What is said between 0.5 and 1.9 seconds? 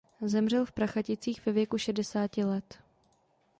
v Prachaticích ve věku